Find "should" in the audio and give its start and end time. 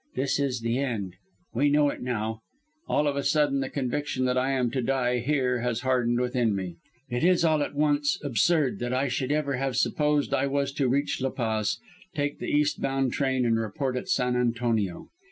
9.09-9.31